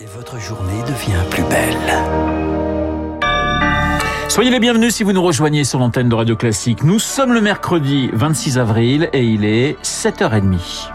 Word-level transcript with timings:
Et 0.00 0.06
votre 0.06 0.40
journée 0.40 0.82
devient 0.82 1.22
plus 1.30 1.44
belle. 1.44 1.76
Soyez 4.28 4.50
les 4.50 4.58
bienvenus 4.58 4.92
si 4.92 5.04
vous 5.04 5.12
nous 5.12 5.22
rejoignez 5.22 5.62
sur 5.62 5.78
l'antenne 5.78 6.08
de 6.08 6.14
Radio 6.16 6.34
Classique. 6.34 6.82
Nous 6.82 6.98
sommes 6.98 7.32
le 7.32 7.40
mercredi 7.40 8.10
26 8.12 8.58
avril 8.58 9.08
et 9.12 9.22
il 9.22 9.44
est 9.44 9.80
7h30. 9.84 10.90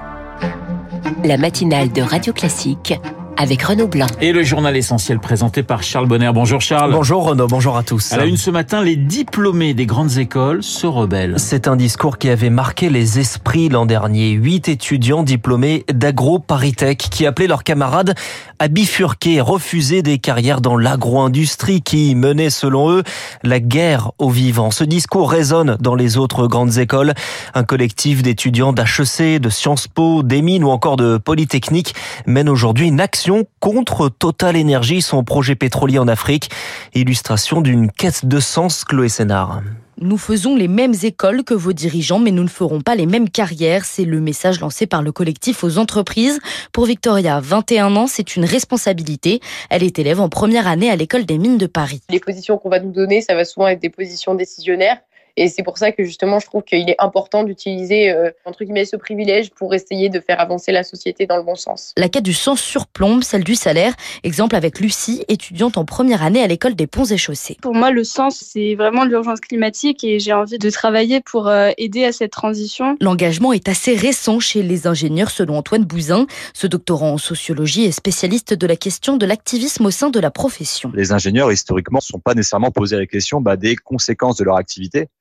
La 1.23 1.37
matinale 1.37 1.93
de 1.93 2.01
Radio 2.01 2.33
Classique 2.33 2.93
avec 3.39 3.63
Renaud 3.63 3.87
Blanc. 3.87 4.07
Et 4.19 4.33
le 4.33 4.43
journal 4.43 4.75
essentiel 4.75 5.17
présenté 5.19 5.63
par 5.63 5.81
Charles 5.81 6.07
Bonner. 6.07 6.29
Bonjour 6.33 6.59
Charles. 6.59 6.91
Bonjour 6.91 7.23
Renaud, 7.23 7.47
bonjour 7.47 7.77
à 7.77 7.83
tous. 7.83 8.11
À 8.11 8.17
la 8.17 8.25
une 8.25 8.35
ce 8.35 8.51
matin, 8.51 8.83
les 8.83 8.97
diplômés 8.97 9.73
des 9.73 9.85
grandes 9.85 10.17
écoles 10.17 10.61
se 10.61 10.85
rebellent. 10.85 11.35
C'est 11.37 11.69
un 11.69 11.77
discours 11.77 12.17
qui 12.17 12.29
avait 12.29 12.49
marqué 12.49 12.89
les 12.89 13.17
esprits 13.17 13.69
l'an 13.69 13.85
dernier. 13.85 14.31
Huit 14.31 14.67
étudiants 14.67 15.23
diplômés 15.23 15.85
d'agro-paritech 15.89 16.97
qui 16.97 17.25
appelaient 17.25 17.47
leurs 17.47 17.63
camarades 17.63 18.13
à 18.59 18.67
bifurquer 18.67 19.39
refuser 19.39 20.01
des 20.01 20.17
carrières 20.17 20.59
dans 20.59 20.75
l'agro-industrie 20.75 21.81
qui 21.81 22.15
menait 22.15 22.49
selon 22.49 22.91
eux 22.91 23.03
la 23.43 23.61
guerre 23.61 24.11
aux 24.17 24.29
vivants. 24.29 24.71
Ce 24.71 24.83
discours 24.83 25.31
résonne 25.31 25.77
dans 25.79 25.95
les 25.95 26.17
autres 26.17 26.47
grandes 26.47 26.77
écoles. 26.77 27.13
Un 27.53 27.63
collectif 27.63 28.21
d'étudiants 28.21 28.73
d'HEC, 28.73 29.39
de 29.39 29.49
Sciences 29.49 29.87
Po, 29.87 30.23
d'Emine 30.23 30.65
ou 30.65 30.71
encore 30.71 30.97
de 30.97 31.17
Polytechnique 31.17 31.95
mène 32.25 32.49
aujourd'hui 32.49 32.87
une 32.87 32.99
action 32.99 33.28
contre 33.59 34.09
Total 34.09 34.57
Energy, 34.57 35.01
son 35.01 35.23
projet 35.23 35.55
pétrolier 35.55 35.99
en 35.99 36.07
Afrique. 36.07 36.49
Illustration 36.93 37.61
d'une 37.61 37.91
quête 37.91 38.25
de 38.25 38.39
sens, 38.39 38.83
Chloé 38.83 39.09
Sénard. 39.09 39.61
Nous 40.01 40.17
faisons 40.17 40.55
les 40.55 40.69
mêmes 40.69 40.93
écoles 41.03 41.43
que 41.43 41.53
vos 41.53 41.73
dirigeants, 41.73 42.19
mais 42.19 42.31
nous 42.31 42.43
ne 42.43 42.49
ferons 42.49 42.79
pas 42.79 42.95
les 42.95 43.05
mêmes 43.05 43.29
carrières. 43.29 43.83
C'est 43.83 44.05
le 44.05 44.21
message 44.21 44.61
lancé 44.61 44.87
par 44.87 45.01
le 45.01 45.11
collectif 45.11 45.61
aux 45.65 45.77
entreprises. 45.77 46.39
Pour 46.71 46.85
Victoria, 46.85 47.41
21 47.41 47.97
ans, 47.97 48.07
c'est 48.07 48.37
une 48.37 48.45
responsabilité. 48.45 49.41
Elle 49.69 49.83
est 49.83 49.99
élève 49.99 50.21
en 50.21 50.29
première 50.29 50.67
année 50.67 50.89
à 50.89 50.95
l'école 50.95 51.25
des 51.25 51.37
mines 51.37 51.57
de 51.57 51.67
Paris. 51.67 51.99
Les 52.09 52.21
positions 52.21 52.57
qu'on 52.57 52.69
va 52.69 52.79
nous 52.79 52.93
donner, 52.93 53.21
ça 53.21 53.35
va 53.35 53.43
souvent 53.43 53.67
être 53.67 53.81
des 53.81 53.89
positions 53.89 54.35
décisionnaires. 54.35 54.99
Et 55.37 55.47
c'est 55.47 55.63
pour 55.63 55.77
ça 55.77 55.91
que 55.91 56.03
justement, 56.03 56.39
je 56.39 56.45
trouve 56.45 56.63
qu'il 56.63 56.89
est 56.89 56.95
important 56.99 57.43
d'utiliser, 57.43 58.11
euh, 58.11 58.31
entre 58.45 58.63
guillemets, 58.63 58.85
ce 58.85 58.95
privilège 58.95 59.51
pour 59.51 59.73
essayer 59.73 60.09
de 60.09 60.19
faire 60.19 60.39
avancer 60.39 60.71
la 60.71 60.83
société 60.83 61.25
dans 61.25 61.37
le 61.37 61.43
bon 61.43 61.55
sens. 61.55 61.93
La 61.97 62.09
quête 62.09 62.23
du 62.23 62.33
sens 62.33 62.61
surplombe 62.61 63.23
celle 63.23 63.43
du 63.43 63.55
salaire. 63.55 63.93
Exemple 64.23 64.55
avec 64.55 64.79
Lucie, 64.79 65.23
étudiante 65.27 65.77
en 65.77 65.85
première 65.85 66.23
année 66.23 66.43
à 66.43 66.47
l'école 66.47 66.75
des 66.75 66.87
ponts 66.87 67.05
et 67.05 67.17
chaussées. 67.17 67.57
Pour 67.61 67.73
moi, 67.73 67.91
le 67.91 68.03
sens, 68.03 68.43
c'est 68.45 68.75
vraiment 68.75 69.05
l'urgence 69.05 69.39
climatique 69.39 70.03
et 70.03 70.19
j'ai 70.19 70.33
envie 70.33 70.57
de 70.57 70.69
travailler 70.69 71.21
pour 71.21 71.47
euh, 71.47 71.71
aider 71.77 72.05
à 72.05 72.11
cette 72.11 72.31
transition. 72.31 72.97
L'engagement 73.01 73.53
est 73.53 73.69
assez 73.69 73.95
récent 73.95 74.39
chez 74.39 74.63
les 74.63 74.87
ingénieurs, 74.87 75.31
selon 75.31 75.57
Antoine 75.57 75.83
Bouzin. 75.83 76.27
Ce 76.53 76.67
doctorant 76.67 77.13
en 77.13 77.17
sociologie 77.17 77.85
est 77.85 77.91
spécialiste 77.91 78.53
de 78.53 78.67
la 78.67 78.75
question 78.75 79.17
de 79.17 79.25
l'activisme 79.25 79.85
au 79.85 79.91
sein 79.91 80.09
de 80.09 80.19
la 80.19 80.31
profession. 80.31 80.91
Les 80.93 81.11
ingénieurs, 81.11 81.51
historiquement, 81.51 81.99
ne 81.99 82.13
sont 82.13 82.19
pas 82.19 82.33
nécessairement 82.33 82.71
posés 82.71 82.97
la 82.97 83.05
question 83.05 83.41
bah, 83.41 83.55
des 83.55 83.75
conséquences 83.75 84.37
de 84.37 84.43
leur 84.43 84.55
activité 84.55 85.07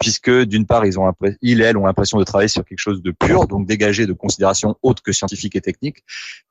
puisque 0.00 0.30
d'une 0.30 0.66
part, 0.66 0.86
ils 0.86 0.98
ont 0.98 1.12
ils 1.42 1.60
et 1.60 1.64
elles 1.64 1.76
ont 1.76 1.86
l'impression 1.86 2.18
de 2.18 2.24
travailler 2.24 2.48
sur 2.48 2.64
quelque 2.64 2.78
chose 2.78 3.02
de 3.02 3.10
pur, 3.12 3.46
donc 3.46 3.66
dégagé 3.66 4.06
de 4.06 4.14
considérations 4.14 4.74
autres 4.82 5.02
que 5.02 5.12
scientifiques 5.12 5.56
et 5.56 5.60
techniques, 5.60 6.02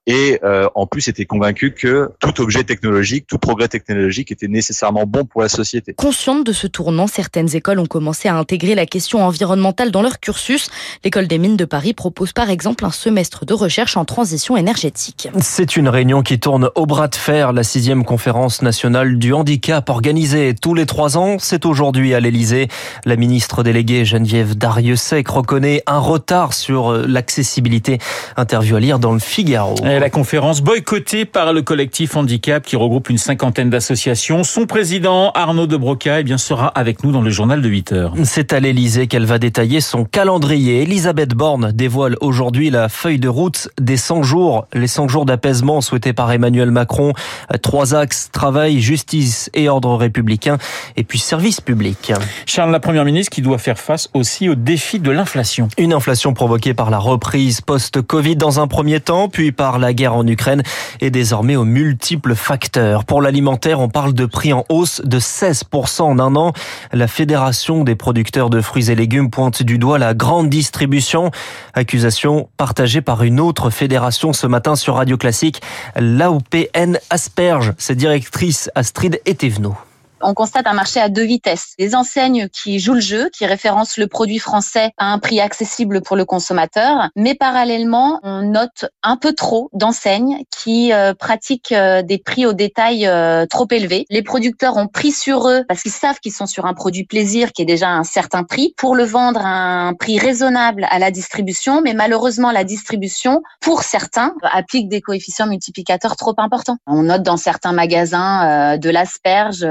et 0.05 0.39
euh, 0.43 0.67
en 0.75 0.85
plus 0.85 1.07
étaient 1.07 1.25
convaincus 1.25 1.73
que 1.75 2.11
tout 2.19 2.41
objet 2.41 2.63
technologique, 2.63 3.25
tout 3.27 3.39
progrès 3.39 3.67
technologique 3.67 4.31
était 4.31 4.47
nécessairement 4.47 5.05
bon 5.05 5.25
pour 5.25 5.41
la 5.41 5.49
société. 5.49 5.93
Consciente 5.93 6.45
de 6.45 6.53
ce 6.53 6.67
tournant, 6.67 7.07
certaines 7.07 7.55
écoles 7.55 7.79
ont 7.79 7.87
commencé 7.87 8.29
à 8.29 8.35
intégrer 8.35 8.75
la 8.75 8.85
question 8.85 9.23
environnementale 9.23 9.91
dans 9.91 10.03
leur 10.03 10.19
cursus. 10.19 10.69
L'école 11.03 11.27
des 11.27 11.39
mines 11.39 11.57
de 11.57 11.65
Paris 11.65 11.93
propose 11.93 12.33
par 12.33 12.51
exemple 12.51 12.85
un 12.85 12.91
semestre 12.91 13.45
de 13.45 13.53
recherche 13.53 13.97
en 13.97 14.05
transition 14.05 14.57
énergétique. 14.57 15.27
C'est 15.39 15.75
une 15.75 15.89
réunion 15.89 16.21
qui 16.21 16.39
tourne 16.39 16.69
au 16.75 16.85
bras 16.85 17.07
de 17.07 17.15
fer, 17.15 17.51
la 17.51 17.63
sixième 17.63 18.05
conférence 18.05 18.61
nationale 18.61 19.17
du 19.17 19.33
handicap 19.33 19.89
organisée 19.89 20.53
tous 20.53 20.75
les 20.75 20.85
trois 20.85 21.17
ans. 21.17 21.37
C'est 21.39 21.65
aujourd'hui 21.65 22.13
à 22.13 22.19
l'Elysée. 22.19 22.67
La 23.05 23.15
ministre 23.15 23.38
déléguée 23.63 24.05
Geneviève 24.05 24.55
Dariussec 24.55 25.27
reconnaît 25.27 25.81
un 25.87 25.99
retard 25.99 26.53
sur 26.53 26.93
l'accessibilité. 26.93 27.97
Interview 28.37 28.75
à 28.75 28.79
lire 28.79 28.99
dans 28.99 29.13
le 29.13 29.19
Figaro. 29.19 29.75
Et 29.83 29.99
la 29.99 30.09
conférence 30.09 30.61
boycottée 30.61 31.25
par 31.25 31.51
le 31.51 31.61
collectif 31.61 32.15
handicap 32.15 32.63
qui 32.63 32.75
regroupe 32.75 33.09
une 33.09 33.17
cinquantaine 33.17 33.69
d'associations. 33.69 34.43
Son 34.43 34.65
président 34.65 35.31
Arnaud 35.31 35.67
de 35.67 35.77
Broca 35.77 36.19
eh 36.19 36.23
bien, 36.23 36.37
sera 36.37 36.67
avec 36.67 37.03
nous 37.03 37.11
dans 37.11 37.21
le 37.21 37.29
journal 37.29 37.61
de 37.61 37.69
8 37.69 37.91
heures. 37.91 38.13
C'est 38.23 38.53
à 38.53 38.59
l'Elysée 38.59 39.07
qu'elle 39.07 39.25
va 39.25 39.39
détailler 39.39 39.81
son 39.81 40.05
calendrier. 40.05 40.83
Elisabeth 40.83 41.33
Borne 41.33 41.71
dévoile 41.73 42.15
aujourd'hui 42.21 42.69
la 42.69 42.89
feuille 42.89 43.19
de 43.19 43.27
route 43.27 43.69
des 43.79 43.97
100 43.97 44.23
jours, 44.23 44.65
les 44.73 44.87
100 44.87 45.07
jours 45.07 45.25
d'apaisement 45.25 45.81
souhaités 45.81 46.13
par 46.13 46.31
Emmanuel 46.31 46.71
Macron. 46.71 47.13
Trois 47.61 47.95
axes, 47.95 48.29
travail, 48.31 48.79
justice 48.79 49.49
et 49.53 49.69
ordre 49.69 49.95
républicain, 49.95 50.57
et 50.95 51.03
puis 51.03 51.19
service 51.19 51.61
public. 51.61 52.13
Charles, 52.45 52.71
la 52.71 52.79
première 52.79 53.05
ministre 53.05 53.28
qui 53.29 53.41
doit 53.41 53.57
faire 53.57 53.79
face 53.79 54.09
aussi 54.13 54.49
au 54.49 54.55
défi 54.55 54.99
de 54.99 55.11
l'inflation. 55.11 55.67
Une 55.77 55.93
inflation 55.93 56.33
provoquée 56.33 56.73
par 56.73 56.89
la 56.89 56.97
reprise 56.97 57.61
post-Covid 57.61 58.35
dans 58.35 58.59
un 58.59 58.67
premier 58.67 58.99
temps, 58.99 59.29
puis 59.29 59.51
par 59.51 59.79
la 59.79 59.93
guerre 59.93 60.15
en 60.15 60.25
Ukraine 60.27 60.63
et 61.01 61.09
désormais 61.09 61.55
aux 61.55 61.65
multiples 61.65 62.35
facteurs. 62.35 63.05
Pour 63.05 63.21
l'alimentaire, 63.21 63.79
on 63.79 63.89
parle 63.89 64.13
de 64.13 64.25
prix 64.25 64.53
en 64.53 64.65
hausse 64.69 65.01
de 65.03 65.19
16% 65.19 66.01
en 66.01 66.19
un 66.19 66.35
an. 66.35 66.53
La 66.93 67.07
Fédération 67.07 67.83
des 67.83 67.95
producteurs 67.95 68.49
de 68.49 68.61
fruits 68.61 68.91
et 68.91 68.95
légumes 68.95 69.29
pointe 69.29 69.63
du 69.63 69.77
doigt 69.77 69.97
la 69.97 70.13
grande 70.13 70.49
distribution. 70.49 71.31
Accusation 71.73 72.49
partagée 72.57 73.01
par 73.01 73.23
une 73.23 73.39
autre 73.39 73.69
fédération 73.69 74.33
ce 74.33 74.47
matin 74.47 74.75
sur 74.75 74.95
Radio 74.95 75.17
Classique, 75.17 75.61
l'AOPN 75.95 76.97
Asperge. 77.09 77.73
Sa 77.77 77.95
directrice 77.95 78.69
Astrid 78.75 79.19
Etevenot 79.25 79.75
on 80.21 80.33
constate 80.33 80.67
un 80.67 80.73
marché 80.73 80.99
à 80.99 81.09
deux 81.09 81.23
vitesses. 81.23 81.73
Des 81.77 81.95
enseignes 81.95 82.49
qui 82.49 82.79
jouent 82.79 82.95
le 82.95 82.99
jeu, 83.01 83.29
qui 83.29 83.45
référencent 83.45 83.97
le 83.97 84.07
produit 84.07 84.39
français 84.39 84.91
à 84.97 85.11
un 85.11 85.19
prix 85.19 85.39
accessible 85.39 86.01
pour 86.01 86.15
le 86.15 86.25
consommateur, 86.25 87.09
mais 87.15 87.35
parallèlement, 87.35 88.19
on 88.23 88.41
note 88.43 88.85
un 89.03 89.17
peu 89.17 89.33
trop 89.33 89.69
d'enseignes 89.73 90.43
qui 90.49 90.93
euh, 90.93 91.13
pratiquent 91.13 91.71
euh, 91.71 92.01
des 92.01 92.17
prix 92.17 92.45
au 92.45 92.53
détail 92.53 93.05
euh, 93.07 93.45
trop 93.45 93.67
élevés. 93.69 94.05
Les 94.09 94.21
producteurs 94.21 94.77
ont 94.77 94.87
pris 94.87 95.11
sur 95.11 95.47
eux 95.47 95.63
parce 95.67 95.81
qu'ils 95.81 95.91
savent 95.91 96.19
qu'ils 96.19 96.33
sont 96.33 96.45
sur 96.45 96.65
un 96.65 96.73
produit 96.73 97.05
plaisir 97.05 97.51
qui 97.51 97.61
est 97.61 97.65
déjà 97.65 97.89
à 97.89 97.93
un 97.93 98.03
certain 98.03 98.43
prix 98.43 98.73
pour 98.77 98.95
le 98.95 99.03
vendre 99.03 99.41
à 99.43 99.87
un 99.87 99.93
prix 99.93 100.19
raisonnable 100.19 100.87
à 100.89 100.99
la 100.99 101.11
distribution, 101.11 101.81
mais 101.81 101.93
malheureusement 101.93 102.51
la 102.51 102.63
distribution, 102.63 103.41
pour 103.61 103.83
certains, 103.83 104.33
applique 104.43 104.89
des 104.89 105.01
coefficients 105.01 105.47
multiplicateurs 105.47 106.15
trop 106.15 106.33
importants. 106.37 106.77
On 106.87 107.03
note 107.03 107.23
dans 107.23 107.37
certains 107.37 107.71
magasins 107.71 108.77
de 108.77 108.89
l'asperge 108.89 109.65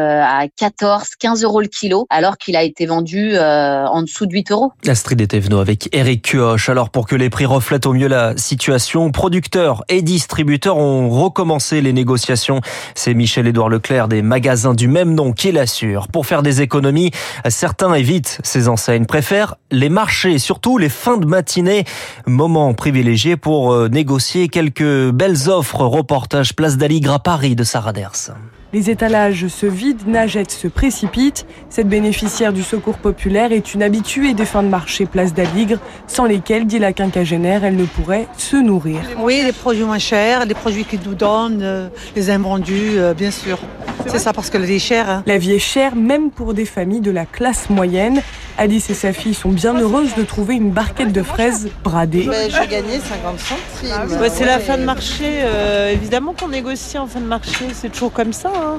14, 0.46 1.16
15 1.18 1.42
euros 1.42 1.60
le 1.60 1.68
kilo, 1.68 2.06
alors 2.10 2.36
qu'il 2.38 2.56
a 2.56 2.62
été 2.62 2.86
vendu 2.86 3.32
euh, 3.34 3.86
en 3.86 4.02
dessous 4.02 4.26
de 4.26 4.32
8 4.32 4.52
euros. 4.52 4.72
Astrid 4.86 5.20
Etevenot 5.20 5.58
avec 5.58 5.88
Eric 5.92 6.30
Cuoche. 6.30 6.68
Alors 6.68 6.90
pour 6.90 7.06
que 7.06 7.16
les 7.16 7.30
prix 7.30 7.46
reflètent 7.46 7.86
au 7.86 7.92
mieux 7.92 8.08
la 8.08 8.36
situation, 8.36 9.10
producteurs 9.10 9.84
et 9.88 10.02
distributeurs 10.02 10.76
ont 10.76 11.08
recommencé 11.08 11.80
les 11.80 11.92
négociations. 11.92 12.60
C'est 12.94 13.14
Michel-Édouard 13.14 13.68
Leclerc 13.68 14.08
des 14.08 14.22
magasins 14.22 14.74
du 14.74 14.88
même 14.88 15.14
nom 15.14 15.32
qui 15.32 15.52
l'assure. 15.52 16.08
Pour 16.08 16.26
faire 16.26 16.42
des 16.42 16.62
économies, 16.62 17.10
certains 17.48 17.94
évitent 17.94 18.38
ces 18.44 18.68
enseignes, 18.68 19.06
préfèrent 19.06 19.56
les 19.70 19.88
marchés, 19.88 20.38
surtout 20.38 20.78
les 20.78 20.88
fins 20.88 21.16
de 21.16 21.26
matinée, 21.26 21.84
moment 22.26 22.74
privilégié 22.74 23.36
pour 23.36 23.72
euh, 23.72 23.88
négocier 23.88 24.48
quelques 24.48 25.10
belles 25.10 25.48
offres. 25.48 25.84
Reportage 25.84 26.54
Place 26.54 26.76
d'Aligre 26.76 27.12
à 27.12 27.18
Paris 27.18 27.56
de 27.56 27.64
Sarah 27.64 27.92
Ders. 27.92 28.32
Les 28.72 28.90
étalages 28.90 29.48
se 29.48 29.64
vident, 29.64 30.04
Se 30.28 30.68
précipite. 30.68 31.46
Cette 31.70 31.88
bénéficiaire 31.88 32.52
du 32.52 32.62
secours 32.62 32.98
populaire 32.98 33.50
est 33.50 33.72
une 33.72 33.82
habituée 33.82 34.34
des 34.34 34.44
fins 34.44 34.62
de 34.62 34.68
marché 34.68 35.06
Place 35.06 35.32
d'Aligre, 35.32 35.78
sans 36.06 36.26
lesquelles, 36.26 36.66
dit 36.66 36.78
la 36.78 36.92
quinquagénaire, 36.92 37.64
elle 37.64 37.76
ne 37.76 37.86
pourrait 37.86 38.26
se 38.36 38.56
nourrir. 38.56 39.00
Oui, 39.18 39.40
les 39.42 39.52
produits 39.52 39.84
moins 39.84 39.98
chers, 39.98 40.44
les 40.44 40.52
produits 40.52 40.84
qui 40.84 40.98
nous 41.02 41.14
donnent, 41.14 41.62
euh, 41.62 41.88
les 42.14 42.28
invendus, 42.28 42.98
euh, 42.98 43.14
bien 43.14 43.30
sûr. 43.30 43.58
C'est 44.06 44.18
ça 44.18 44.34
parce 44.34 44.50
que 44.50 44.58
la 44.58 44.66
vie 44.66 44.74
est 44.74 44.78
chère. 44.78 45.08
Hein. 45.08 45.22
La 45.24 45.38
vie 45.38 45.52
est 45.52 45.58
chère 45.58 45.96
même 45.96 46.30
pour 46.30 46.52
des 46.52 46.66
familles 46.66 47.00
de 47.00 47.10
la 47.10 47.24
classe 47.24 47.70
moyenne. 47.70 48.20
Alice 48.58 48.90
et 48.90 48.94
sa 48.94 49.12
fille 49.12 49.34
sont 49.34 49.50
bien 49.50 49.78
heureuses 49.78 50.16
de 50.16 50.24
trouver 50.24 50.56
une 50.56 50.70
barquette 50.70 51.12
de 51.12 51.22
fraises 51.22 51.70
bradées. 51.84 52.28
J'ai 52.48 52.66
gagné 52.66 52.98
50 52.98 53.38
centimes. 53.38 54.28
c'est 54.32 54.44
la 54.44 54.58
fin 54.58 54.76
de 54.76 54.82
marché. 54.82 55.24
Euh, 55.26 55.92
évidemment 55.92 56.34
qu'on 56.34 56.48
négocie 56.48 56.98
en 56.98 57.06
fin 57.06 57.20
de 57.20 57.26
marché. 57.26 57.66
C'est 57.72 57.90
toujours 57.90 58.12
comme 58.12 58.32
ça. 58.32 58.50
Hein. 58.54 58.78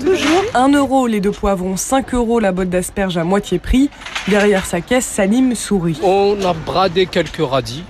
Toujours. 0.00 0.44
1 0.54 0.72
euro 0.72 1.06
les 1.06 1.20
deux 1.20 1.30
poivrons, 1.30 1.76
5 1.76 2.14
euros 2.14 2.40
la 2.40 2.52
botte 2.52 2.70
d'asperges 2.70 3.18
à 3.18 3.24
moitié 3.24 3.58
prix. 3.58 3.90
Derrière 4.28 4.64
sa 4.64 4.80
caisse, 4.80 5.04
Salim 5.04 5.54
sourit. 5.54 6.00
On 6.02 6.36
a 6.44 6.54
bradé 6.54 7.04
quelques 7.04 7.46
radis 7.46 7.84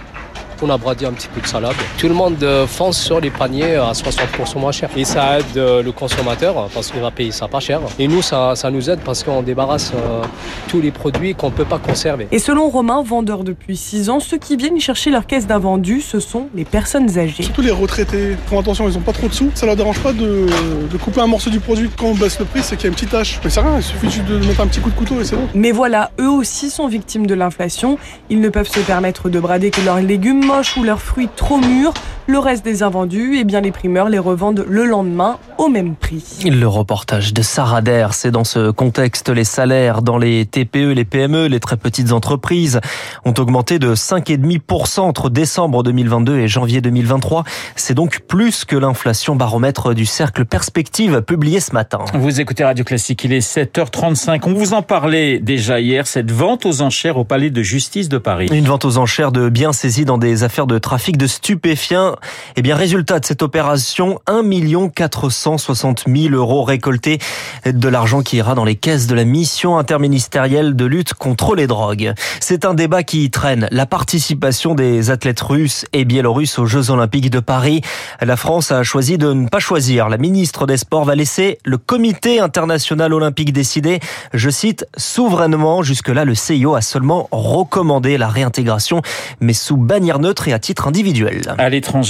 On 0.60 0.70
a 0.70 0.76
bradé 0.76 1.06
un 1.06 1.12
petit 1.12 1.28
peu 1.28 1.40
de 1.40 1.46
salade. 1.46 1.76
Tout 1.98 2.08
le 2.08 2.14
monde 2.14 2.42
euh, 2.42 2.66
fonce 2.66 2.98
sur 2.98 3.20
les 3.20 3.30
paniers 3.30 3.76
à 3.76 3.92
60% 3.92 4.58
moins 4.58 4.72
cher. 4.72 4.90
Et 4.96 5.04
ça 5.04 5.38
aide 5.38 5.56
euh, 5.56 5.82
le 5.82 5.92
consommateur 5.92 6.68
parce 6.74 6.90
qu'il 6.90 7.00
va 7.00 7.12
payer 7.12 7.30
ça 7.30 7.46
pas 7.46 7.60
cher. 7.60 7.80
Et 7.98 8.08
nous, 8.08 8.22
ça, 8.22 8.54
ça 8.56 8.70
nous 8.70 8.90
aide 8.90 8.98
parce 9.04 9.22
qu'on 9.22 9.42
débarrasse 9.42 9.92
euh, 9.94 10.22
tous 10.66 10.80
les 10.80 10.90
produits 10.90 11.34
qu'on 11.34 11.50
peut 11.52 11.64
pas 11.64 11.78
conserver. 11.78 12.26
Et 12.32 12.40
selon 12.40 12.68
Romain, 12.70 13.02
vendeur 13.02 13.44
depuis 13.44 13.76
6 13.76 14.10
ans, 14.10 14.18
ceux 14.18 14.38
qui 14.38 14.56
viennent 14.56 14.80
chercher 14.80 15.10
leur 15.10 15.26
caisse 15.26 15.46
d'invendus, 15.46 16.00
ce 16.00 16.18
sont 16.18 16.48
les 16.54 16.64
personnes 16.64 17.18
âgées. 17.18 17.44
Surtout 17.44 17.62
les 17.62 17.70
retraités 17.70 18.36
font 18.46 18.58
attention, 18.58 18.88
ils 18.88 18.98
ont 18.98 19.02
pas 19.02 19.12
trop 19.12 19.28
de 19.28 19.34
sous. 19.34 19.50
Ça 19.54 19.66
leur 19.66 19.76
dérange 19.76 20.00
pas 20.00 20.12
de, 20.12 20.46
de 20.90 20.96
couper 20.98 21.20
un 21.20 21.28
morceau 21.28 21.50
du 21.50 21.60
produit. 21.60 21.88
Quand 21.96 22.06
on 22.06 22.14
baisse 22.14 22.38
le 22.40 22.44
prix, 22.44 22.62
c'est 22.64 22.76
qu'il 22.76 22.84
y 22.84 22.86
a 22.86 22.88
une 22.88 22.94
petite 22.94 23.10
tâche. 23.10 23.38
Mais 23.44 23.50
c'est 23.50 23.60
rien, 23.60 23.76
il 23.76 23.82
suffit 23.84 24.10
juste 24.10 24.26
de 24.26 24.38
mettre 24.38 24.60
un 24.60 24.66
petit 24.66 24.80
coup 24.80 24.90
de 24.90 24.96
couteau 24.96 25.20
et 25.20 25.24
c'est 25.24 25.36
bon. 25.36 25.48
Mais 25.54 25.70
voilà, 25.70 26.10
eux 26.20 26.30
aussi 26.30 26.70
sont 26.70 26.88
victimes 26.88 27.26
de 27.26 27.34
l'inflation. 27.34 27.96
Ils 28.28 28.40
ne 28.40 28.48
peuvent 28.48 28.68
se 28.68 28.80
permettre 28.80 29.28
de 29.28 29.38
brader 29.38 29.70
que 29.70 29.82
leurs 29.82 30.00
légumes 30.00 30.47
ou 30.76 30.82
leurs 30.82 31.02
fruits 31.02 31.28
trop 31.36 31.58
mûrs. 31.58 31.92
Le 32.30 32.38
reste 32.38 32.62
des 32.62 32.82
invendus, 32.82 33.38
eh 33.38 33.44
bien 33.44 33.62
les 33.62 33.72
primeurs 33.72 34.10
les 34.10 34.18
revendent 34.18 34.62
le 34.68 34.84
lendemain 34.84 35.38
au 35.56 35.68
même 35.68 35.94
prix. 35.94 36.22
Le 36.44 36.68
reportage 36.68 37.32
de 37.32 37.40
Sarah 37.40 37.80
Der, 37.80 38.12
c'est 38.12 38.30
dans 38.30 38.44
ce 38.44 38.70
contexte 38.70 39.30
les 39.30 39.44
salaires 39.44 40.02
dans 40.02 40.18
les 40.18 40.44
TPE, 40.44 40.92
les 40.92 41.06
PME, 41.06 41.46
les 41.46 41.58
très 41.58 41.78
petites 41.78 42.12
entreprises 42.12 42.80
ont 43.24 43.32
augmenté 43.38 43.78
de 43.78 43.94
5,5% 43.94 45.00
entre 45.00 45.30
décembre 45.30 45.82
2022 45.82 46.40
et 46.40 46.48
janvier 46.48 46.82
2023. 46.82 47.44
C'est 47.76 47.94
donc 47.94 48.20
plus 48.28 48.66
que 48.66 48.76
l'inflation 48.76 49.34
baromètre 49.34 49.94
du 49.94 50.04
cercle 50.04 50.44
Perspective 50.44 51.22
publié 51.22 51.60
ce 51.60 51.72
matin. 51.72 52.00
Vous 52.12 52.42
écoutez 52.42 52.62
Radio 52.62 52.84
Classique, 52.84 53.24
il 53.24 53.32
est 53.32 53.56
7h35. 53.56 54.42
On 54.44 54.52
vous 54.52 54.74
en 54.74 54.82
parlait 54.82 55.38
déjà 55.38 55.80
hier, 55.80 56.06
cette 56.06 56.30
vente 56.30 56.66
aux 56.66 56.82
enchères 56.82 57.16
au 57.16 57.24
palais 57.24 57.48
de 57.48 57.62
justice 57.62 58.10
de 58.10 58.18
Paris. 58.18 58.48
Une 58.52 58.66
vente 58.66 58.84
aux 58.84 58.98
enchères 58.98 59.32
de 59.32 59.48
biens 59.48 59.72
saisis 59.72 60.04
dans 60.04 60.18
des 60.18 60.44
affaires 60.44 60.66
de 60.66 60.76
trafic 60.76 61.16
de 61.16 61.26
stupéfiants. 61.26 62.16
Eh 62.56 62.62
bien, 62.62 62.76
résultat 62.76 63.20
de 63.20 63.24
cette 63.24 63.42
opération, 63.42 64.20
1 64.26 64.42
460 64.88 66.04
000 66.06 66.34
euros 66.34 66.62
récoltés 66.62 67.18
de 67.64 67.88
l'argent 67.88 68.22
qui 68.22 68.36
ira 68.36 68.54
dans 68.54 68.64
les 68.64 68.76
caisses 68.76 69.06
de 69.06 69.14
la 69.14 69.24
mission 69.24 69.78
interministérielle 69.78 70.76
de 70.76 70.84
lutte 70.84 71.14
contre 71.14 71.54
les 71.54 71.66
drogues. 71.66 72.12
C'est 72.40 72.64
un 72.64 72.74
débat 72.74 73.02
qui 73.02 73.30
traîne 73.30 73.68
la 73.70 73.86
participation 73.86 74.74
des 74.74 75.10
athlètes 75.10 75.40
russes 75.40 75.84
et 75.92 76.04
biélorusses 76.04 76.58
aux 76.58 76.66
Jeux 76.66 76.90
Olympiques 76.90 77.30
de 77.30 77.40
Paris. 77.40 77.82
La 78.20 78.36
France 78.36 78.72
a 78.72 78.82
choisi 78.82 79.18
de 79.18 79.32
ne 79.32 79.48
pas 79.48 79.58
choisir. 79.58 80.08
La 80.08 80.18
ministre 80.18 80.66
des 80.66 80.76
Sports 80.76 81.04
va 81.04 81.14
laisser 81.14 81.58
le 81.64 81.78
comité 81.78 82.40
international 82.40 83.12
olympique 83.12 83.52
décider, 83.52 84.00
je 84.32 84.50
cite, 84.50 84.86
souverainement. 84.96 85.82
Jusque-là, 85.82 86.24
le 86.24 86.34
CIO 86.34 86.74
a 86.74 86.80
seulement 86.80 87.28
recommandé 87.32 88.18
la 88.18 88.28
réintégration, 88.28 89.02
mais 89.40 89.52
sous 89.52 89.76
bannière 89.76 90.18
neutre 90.18 90.48
et 90.48 90.52
à 90.52 90.58
titre 90.58 90.88
individuel. 90.88 91.54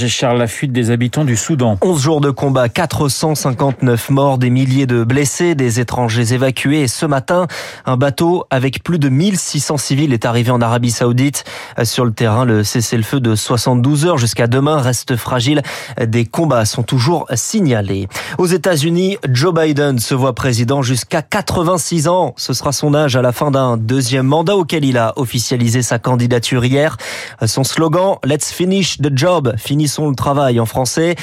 Charles, 0.06 0.38
la 0.38 0.46
fuite 0.46 0.70
des 0.70 0.90
habitants 0.90 1.24
du 1.24 1.34
Soudan. 1.34 1.78
11 1.80 2.00
jours 2.00 2.20
de 2.20 2.30
combat, 2.30 2.68
459 2.68 4.10
morts, 4.10 4.38
des 4.38 4.50
milliers 4.50 4.86
de 4.86 5.02
blessés, 5.02 5.56
des 5.56 5.80
étrangers 5.80 6.32
évacués. 6.32 6.82
Et 6.82 6.88
ce 6.88 7.06
matin, 7.06 7.48
un 7.86 7.96
bateau 7.96 8.44
avec 8.50 8.84
plus 8.84 9.00
de 9.00 9.08
1600 9.08 9.78
civils 9.78 10.12
est 10.12 10.26
arrivé 10.26 10.52
en 10.52 10.60
Arabie 10.60 10.92
Saoudite. 10.92 11.44
Sur 11.82 12.04
le 12.04 12.12
terrain, 12.12 12.44
le 12.44 12.62
cessez-le-feu 12.62 13.18
de 13.18 13.34
72 13.34 14.06
heures 14.06 14.18
jusqu'à 14.18 14.46
demain 14.46 14.80
reste 14.80 15.16
fragile. 15.16 15.62
Des 16.00 16.26
combats 16.26 16.66
sont 16.66 16.84
toujours 16.84 17.26
signalés. 17.34 18.06
Aux 18.36 18.46
États-Unis, 18.46 19.16
Joe 19.28 19.52
Biden 19.52 19.98
se 19.98 20.14
voit 20.14 20.34
président 20.34 20.82
jusqu'à 20.82 21.22
86 21.22 22.06
ans. 22.06 22.34
Ce 22.36 22.52
sera 22.52 22.70
son 22.72 22.94
âge 22.94 23.16
à 23.16 23.22
la 23.22 23.32
fin 23.32 23.50
d'un 23.50 23.76
deuxième 23.76 24.26
mandat 24.26 24.56
auquel 24.56 24.84
il 24.84 24.98
a 24.98 25.14
officialisé 25.16 25.82
sa 25.82 25.98
candidature 25.98 26.64
hier. 26.64 26.98
Son 27.46 27.64
slogan, 27.64 28.16
Let's 28.24 28.52
finish 28.52 28.98
the 28.98 29.16
job, 29.16 29.54
finissons 29.78 30.08
le 30.08 30.16
travail 30.16 30.58
en 30.58 30.66
français. 30.66 31.14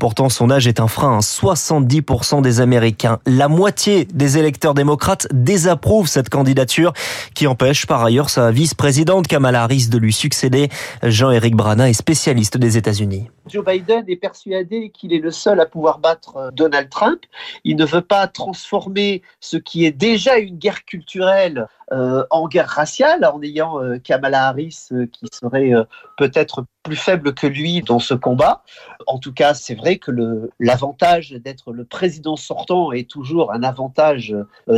Pourtant, 0.00 0.28
son 0.28 0.50
âge 0.50 0.66
est 0.66 0.80
un 0.80 0.88
frein. 0.88 1.20
70% 1.20 2.42
des 2.42 2.60
Américains, 2.60 3.20
la 3.24 3.46
moitié 3.46 4.04
des 4.04 4.36
électeurs 4.36 4.74
démocrates 4.74 5.28
désapprouvent 5.32 6.08
cette 6.08 6.28
candidature 6.28 6.92
qui 7.34 7.46
empêche 7.46 7.86
par 7.86 8.04
ailleurs 8.04 8.28
sa 8.28 8.50
vice-présidente 8.50 9.28
Kamala 9.28 9.62
Harris 9.62 9.86
de 9.88 9.98
lui 9.98 10.12
succéder. 10.12 10.70
Jean-Éric 11.04 11.54
Brana 11.54 11.88
est 11.88 11.92
spécialiste 11.92 12.58
des 12.58 12.76
États-Unis. 12.76 13.28
Joe 13.50 13.64
Biden 13.64 14.04
est 14.08 14.16
persuadé 14.16 14.90
qu'il 14.90 15.12
est 15.12 15.18
le 15.18 15.30
seul 15.30 15.60
à 15.60 15.66
pouvoir 15.66 15.98
battre 15.98 16.50
Donald 16.52 16.88
Trump. 16.88 17.20
Il 17.64 17.76
ne 17.76 17.84
veut 17.84 18.02
pas 18.02 18.26
transformer 18.26 19.22
ce 19.40 19.56
qui 19.56 19.84
est 19.84 19.92
déjà 19.92 20.38
une 20.38 20.56
guerre 20.56 20.84
culturelle 20.84 21.66
euh, 21.92 22.24
en 22.30 22.46
guerre 22.46 22.68
raciale 22.68 23.24
en 23.24 23.42
ayant 23.42 23.82
euh, 23.82 23.98
Kamala 23.98 24.46
Harris 24.46 24.86
euh, 24.92 25.06
qui 25.06 25.26
serait 25.32 25.72
peut-être 26.16 26.64
plus 26.84 26.94
faible 26.94 27.34
que 27.34 27.48
lui 27.48 27.82
dans 27.82 27.98
ce 27.98 28.14
combat. 28.14 28.62
En 29.08 29.18
tout 29.18 29.32
cas, 29.32 29.54
c'est 29.54 29.74
vrai 29.74 29.96
que 29.96 30.12
l'avantage 30.60 31.32
d'être 31.32 31.72
le 31.72 31.84
président 31.84 32.36
sortant 32.36 32.92
est 32.92 33.10
toujours 33.10 33.52
un 33.52 33.64
avantage 33.64 34.34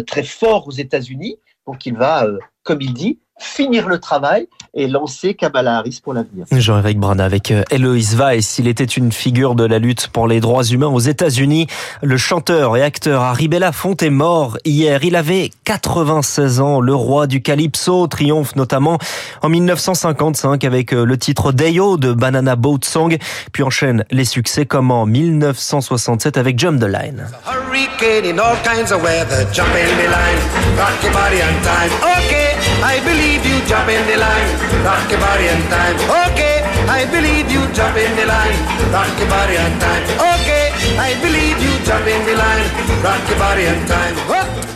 très 0.07 0.23
fort 0.23 0.67
aux 0.67 0.73
États-Unis. 0.73 1.39
Donc 1.67 1.85
il 1.87 1.97
va, 1.97 2.27
comme 2.65 2.81
il 2.81 2.95
dit, 2.95 3.21
finir 3.39 3.89
le 3.89 3.99
travail 3.99 4.47
et 4.75 4.87
lancer 4.87 5.35
Kamala 5.35 5.79
Harris 5.79 6.01
pour 6.03 6.15
l'avenir. 6.15 6.47
Jean-Éric 6.51 6.99
Brana 6.99 7.25
avec 7.25 7.53
Eloïse 7.71 8.17
Weiss. 8.17 8.59
Il 8.59 8.69
était 8.69 8.85
une 8.85 9.13
figure 9.13 9.55
de 9.55 9.65
la 9.65 9.79
lutte 9.79 10.09
pour 10.09 10.27
les 10.27 10.41
droits 10.41 10.65
humains 10.65 10.87
aux 10.87 10.99
États-Unis. 10.99 11.67
Le 12.03 12.17
chanteur 12.17 12.77
et 12.77 12.83
acteur 12.83 13.23
Harry 13.23 13.49
Belafonte 13.49 14.03
est 14.03 14.11
mort 14.11 14.57
hier. 14.65 15.05
Il 15.05 15.17
avait 15.17 15.51
96 15.65 16.61
ans. 16.61 16.81
Le 16.81 16.95
roi 16.95 17.27
du 17.27 17.43
Calypso 17.43 18.07
triomphe 18.07 18.57
notamment 18.57 18.99
en 19.43 19.49
1955 19.51 20.65
avec 20.65 20.93
le 20.93 21.19
titre 21.19 21.53
Dayo 21.53 21.97
de 21.99 22.13
Banana 22.13 22.57
Boat 22.57 22.81
Song, 22.83 23.17
puis 23.53 23.63
enchaîne 23.63 24.05
les 24.11 24.25
succès 24.25 24.65
comme 24.65 24.91
en 24.91 25.05
1967 25.05 26.39
avec 26.39 26.59
Jump 26.59 26.81
the 26.81 26.85
Line. 26.85 27.27
Hurricane 27.45 28.25
in 28.25 28.39
all 28.39 28.57
kinds 28.65 28.93
of 28.93 29.03
weather, 29.03 29.47
jump 29.53 29.69
in 29.69 29.97
the 29.97 30.09
line, 30.09 30.39
rock 30.79 31.03
your 31.03 31.13
body 31.13 31.43
on 31.43 31.63
time. 31.63 31.91
Okay, 32.19 32.57
I 32.83 33.01
believe 33.05 33.22
you 33.23 33.59
jump 33.71 33.89
in 33.89 34.03
the 34.11 34.17
line, 34.19 34.51
rock 34.83 35.07
your 35.11 35.21
body 35.21 35.47
time. 35.71 35.97
Okay, 36.27 36.63
I 36.91 37.07
believe 37.07 37.47
you 37.51 37.63
jump 37.73 37.97
in 37.97 38.11
the 38.19 38.27
line, 38.27 38.59
rock 38.91 39.11
your 39.19 39.29
body 39.31 39.57
time. 39.79 40.03
Okay, 40.35 40.75
I 40.99 41.15
believe 41.23 41.59
you 41.63 41.72
jump 41.93 42.07
in 42.07 42.25
the 42.25 42.37
line, 42.37 43.03
rock 43.03 43.29
your 43.29 43.39
body 43.39 43.67
on 43.69 43.87
time. 43.87 44.17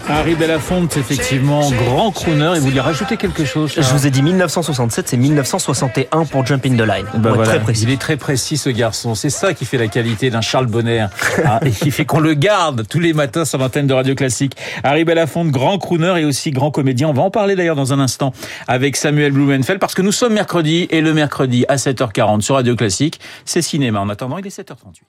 Harry 0.08 0.36
Belafonte, 0.36 0.96
effectivement, 0.98 1.68
grand 1.70 2.12
crooner. 2.12 2.52
Et 2.56 2.60
vous 2.60 2.70
lui 2.70 2.78
rajoutez 2.78 3.16
quelque 3.16 3.44
chose 3.44 3.72
Je 3.74 3.80
vous 3.80 4.06
ai 4.06 4.10
dit 4.10 4.22
1967, 4.22 5.08
c'est 5.08 5.16
1961 5.16 6.24
pour 6.26 6.46
Jump 6.46 6.64
in 6.64 6.76
the 6.76 6.86
Line. 6.86 7.06
Ben 7.14 7.30
voilà. 7.32 7.44
très 7.44 7.60
précis. 7.60 7.84
Il 7.84 7.90
est 7.90 8.00
très 8.00 8.16
précis, 8.16 8.56
ce 8.56 8.68
garçon. 8.70 9.16
C'est 9.16 9.30
ça 9.30 9.52
qui 9.52 9.64
fait 9.64 9.78
la 9.78 9.88
qualité 9.88 10.30
d'un 10.30 10.40
Charles 10.42 10.66
Bonner. 10.66 11.00
hein, 11.44 11.58
et 11.62 11.70
qui 11.72 11.90
fait 11.90 12.04
qu'on 12.04 12.20
le 12.20 12.34
garde 12.34 12.86
tous 12.88 13.00
les 13.00 13.14
matins 13.14 13.44
sur 13.44 13.58
l'antenne 13.58 13.88
de 13.88 13.94
Radio 13.94 14.14
Classique. 14.14 14.56
Harry 14.84 15.04
Belafonte, 15.04 15.50
grand 15.50 15.78
crooner 15.78 16.20
et 16.20 16.24
aussi 16.24 16.52
grand 16.52 16.70
comédien. 16.70 17.08
On 17.08 17.12
va 17.12 17.22
en 17.22 17.30
parler 17.30 17.56
d'ailleurs 17.56 17.76
dans 17.76 17.92
un 17.92 17.98
instant 17.98 18.32
avec 18.68 18.96
Samuel 18.96 19.32
Blumenfeld 19.32 19.80
parce 19.80 19.94
que 19.94 20.02
nous 20.02 20.12
sommes 20.12 20.34
mercredi 20.34 20.86
et 20.90 21.00
le 21.00 21.14
mercredi 21.14 21.64
à 21.68 21.76
7h40 21.76 22.42
sur 22.42 22.54
Radio 22.54 22.76
Classique, 22.76 23.18
c'est 23.44 23.62
cinéma. 23.62 24.00
En 24.00 24.08
attendant, 24.08 24.38
il 24.38 24.46
est 24.46 24.56
7h38. 24.56 25.02